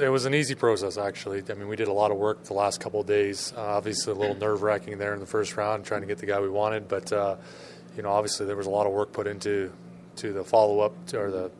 [0.00, 1.42] It was an easy process, actually.
[1.48, 3.52] I mean, we did a lot of work the last couple of days.
[3.56, 6.26] Uh, obviously, a little nerve wracking there in the first round, trying to get the
[6.26, 6.88] guy we wanted.
[6.88, 7.36] But uh,
[7.96, 9.72] you know, obviously, there was a lot of work put into
[10.16, 11.50] to the follow up or the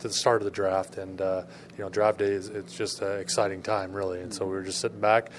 [0.00, 0.98] to the start of the draft.
[0.98, 1.42] And uh,
[1.76, 4.20] you know, draft day is it's just an exciting time, really.
[4.20, 5.30] And so we were just sitting back,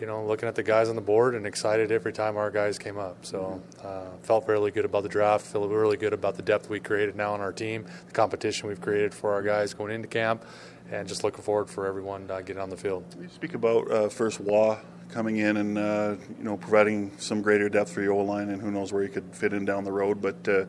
[0.00, 2.78] you know, looking at the guys on the board and excited every time our guys
[2.78, 3.24] came up.
[3.26, 5.46] So uh, felt really good about the draft.
[5.46, 8.80] Feel really good about the depth we created now on our team, the competition we've
[8.80, 10.44] created for our guys going into camp
[10.90, 13.04] and just looking forward for everyone uh, getting on the field.
[13.20, 17.68] You speak about uh, first Waugh coming in and uh, you know providing some greater
[17.68, 19.92] depth for your O line, and who knows where he could fit in down the
[19.92, 20.20] road.
[20.20, 20.64] But uh,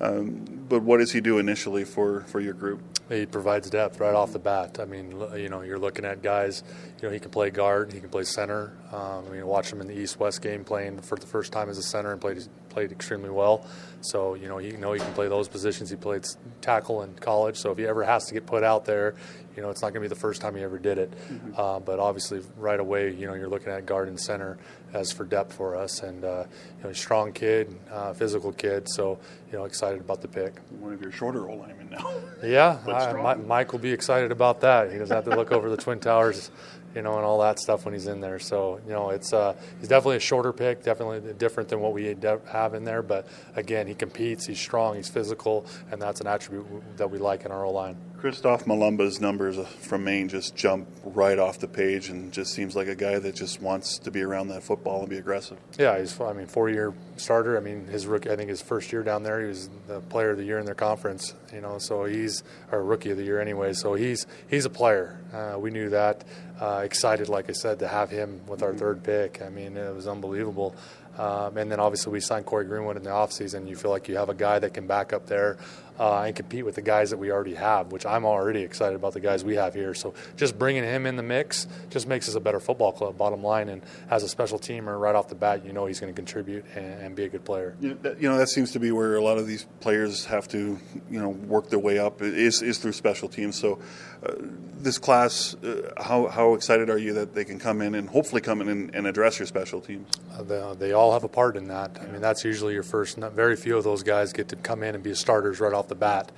[0.00, 2.82] um, but what does he do initially for, for your group?
[3.08, 4.78] He provides depth right off the bat.
[4.78, 6.62] I mean, you know, you're looking at guys.
[7.02, 8.72] You know, he can play guard, he can play center.
[8.92, 11.78] Um, I mean, watch him in the East-West game playing for the first time as
[11.78, 13.66] a center and played played extremely well.
[14.00, 15.90] So you know, you know he can play those positions.
[15.90, 16.24] He played
[16.60, 17.56] tackle in college.
[17.56, 19.16] So if he ever has to get put out there,
[19.56, 21.10] you know, it's not going to be the first time he ever did it.
[21.10, 21.52] Mm-hmm.
[21.56, 24.58] Uh, but obviously, right away, you know, you're looking at guard and center
[24.92, 26.02] as for depth for us.
[26.02, 26.44] And uh,
[26.78, 28.88] you know, strong kid, uh, physical kid.
[28.88, 29.18] So
[29.50, 30.58] you know, excited about the pick.
[30.78, 32.14] One of your shorter O linemen now.
[32.44, 34.92] yeah, I, Mike will be excited about that.
[34.92, 36.50] He doesn't have to look over the Twin Towers
[36.94, 38.38] you know, and all that stuff when he's in there.
[38.38, 42.16] So, you know, it's uh, he's definitely a shorter pick, definitely different than what we
[42.48, 43.02] have in there.
[43.02, 46.66] But again, he competes, he's strong, he's physical, and that's an attribute
[46.96, 47.96] that we like in our O line.
[48.20, 52.86] Christophe Mulumba's numbers from Maine just jump right off the page, and just seems like
[52.86, 55.56] a guy that just wants to be around that football and be aggressive.
[55.78, 57.56] Yeah, he's I mean four-year starter.
[57.56, 60.32] I mean his rookie, I think his first year down there, he was the player
[60.32, 61.34] of the year in their conference.
[61.50, 63.72] You know, so he's our rookie of the year anyway.
[63.72, 65.18] So he's he's a player.
[65.32, 66.24] Uh, we knew that.
[66.60, 69.40] Uh, excited, like I said, to have him with our third pick.
[69.40, 70.76] I mean, it was unbelievable.
[71.16, 73.68] Um, and then obviously we signed Cory Greenwood in the offseason.
[73.68, 75.58] You feel like you have a guy that can back up there
[75.98, 79.12] uh, and compete with the guys that we already have, which I'm already excited about
[79.12, 79.94] the guys we have here.
[79.94, 83.42] So just bringing him in the mix just makes us a better football club, bottom
[83.42, 83.68] line.
[83.68, 86.64] And as a special teamer, right off the bat, you know he's going to contribute
[86.74, 87.76] and, and, be a good player.
[87.80, 90.24] You know, that, you know, that seems to be where a lot of these players
[90.26, 90.78] have to,
[91.10, 93.58] you know, work their way up is, is through special teams.
[93.58, 93.78] So
[94.24, 94.34] uh,
[94.80, 98.40] this class, uh, how, how excited are you that they can come in and hopefully
[98.40, 100.08] come in and, and address your special teams?
[100.32, 101.98] Uh, they, they, all have a part in that.
[102.00, 103.16] I mean, that's usually your first.
[103.16, 105.94] Very few of those guys get to come in and be starters right off the
[105.94, 106.32] bat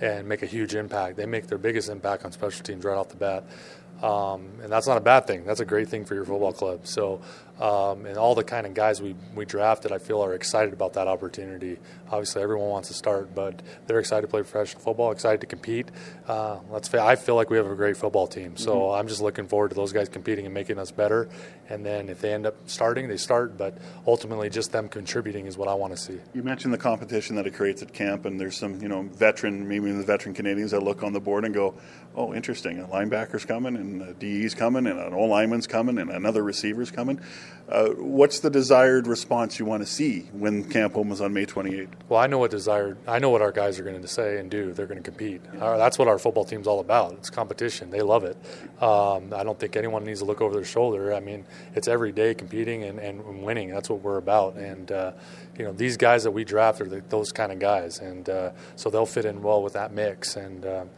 [0.00, 1.16] and make a huge impact.
[1.18, 3.44] They make their biggest impact on special teams right off the bat.
[4.02, 5.44] Um, and that's not a bad thing.
[5.44, 6.86] That's a great thing for your football club.
[6.86, 7.20] So,
[7.60, 10.92] um, and all the kind of guys we, we drafted, I feel, are excited about
[10.92, 11.78] that opportunity.
[12.08, 15.88] Obviously, everyone wants to start, but they're excited to play professional football, excited to compete.
[16.28, 16.92] Uh, let's.
[16.94, 18.56] I feel like we have a great football team.
[18.56, 19.00] So mm-hmm.
[19.00, 21.28] I'm just looking forward to those guys competing and making us better.
[21.68, 23.58] And then if they end up starting, they start.
[23.58, 23.76] But
[24.06, 26.20] ultimately, just them contributing is what I want to see.
[26.34, 29.66] You mentioned the competition that it creates at camp, and there's some, you know, veteran,
[29.66, 31.74] maybe the veteran Canadians that look on the board and go,
[32.14, 32.78] "Oh, interesting.
[32.78, 36.42] A linebacker's coming." And and a DE's coming, and an O lineman's coming, and another
[36.42, 37.20] receiver's coming.
[37.68, 41.88] Uh, what's the desired response you want to see when camp opens on May 28th?
[42.08, 42.96] Well, I know what desired.
[43.06, 44.72] I know what our guys are going to say and do.
[44.72, 45.42] They're going to compete.
[45.52, 45.64] Yeah.
[45.64, 47.12] Uh, that's what our football team's all about.
[47.12, 47.90] It's competition.
[47.90, 48.38] They love it.
[48.82, 51.12] Um, I don't think anyone needs to look over their shoulder.
[51.12, 51.44] I mean,
[51.74, 53.68] it's every day competing and, and winning.
[53.68, 54.54] That's what we're about.
[54.54, 55.12] And uh,
[55.58, 58.50] you know, these guys that we draft are the, those kind of guys, and uh,
[58.76, 60.36] so they'll fit in well with that mix.
[60.36, 60.90] And um,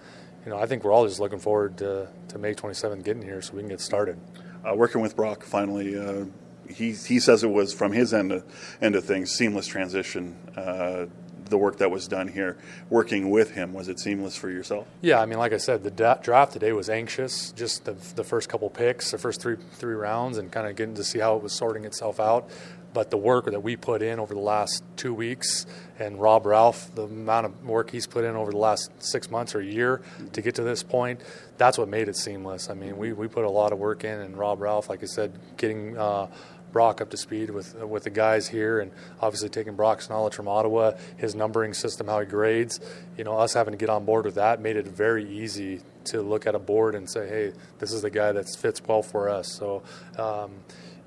[0.45, 3.43] you know, I think we're all just looking forward to, to May 27th getting here
[3.43, 4.19] so we can get started.
[4.65, 6.25] Uh, working with Brock finally, uh,
[6.69, 8.45] he he says it was from his end of,
[8.81, 10.37] end of things seamless transition.
[10.57, 11.07] Uh,
[11.51, 12.57] the work that was done here,
[12.89, 14.87] working with him, was it seamless for yourself?
[15.03, 17.53] Yeah, I mean, like I said, the da- draft today was anxious.
[17.53, 20.95] Just the, the first couple picks, the first three three rounds, and kind of getting
[20.95, 22.49] to see how it was sorting itself out
[22.93, 25.67] but the work that we put in over the last two weeks
[25.99, 29.55] and Rob Ralph, the amount of work he's put in over the last six months
[29.55, 30.01] or a year
[30.33, 31.21] to get to this point,
[31.57, 32.71] that's what made it seamless.
[32.71, 35.07] I mean, we, we put a lot of work in, and Rob Ralph, like I
[35.07, 36.29] said, getting uh,
[36.73, 40.49] Brock up to speed with with the guys here, and obviously taking Brock's knowledge from
[40.49, 42.81] Ottawa, his numbering system, how he grades.
[43.17, 46.23] You know, us having to get on board with that made it very easy to
[46.23, 49.29] look at a board and say, hey, this is the guy that fits well for
[49.29, 49.53] us.
[49.53, 49.83] So.
[50.19, 50.51] Um,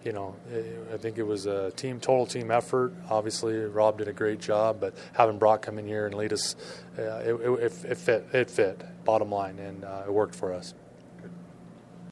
[0.04, 0.36] you know,
[0.94, 2.94] I think it was a team, total team effort.
[3.10, 6.58] Obviously, Rob did a great job, but having Brock come in here and lead us,
[6.98, 8.28] uh, it, it, it, fit.
[8.34, 8.84] It fit.
[9.06, 10.74] Bottom line, and uh, it worked for us.